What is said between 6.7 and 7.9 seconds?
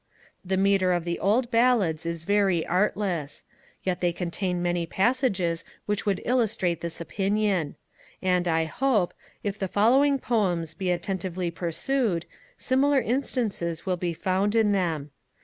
this opinion;